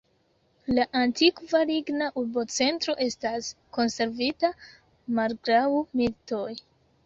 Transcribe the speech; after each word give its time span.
La 0.77 0.85
antikva 1.01 1.61
ligna 1.71 2.07
urbocentro 2.23 2.97
estas 3.07 3.53
konservita 3.81 4.53
malgraŭ 5.21 5.65
militoj. 5.79 6.47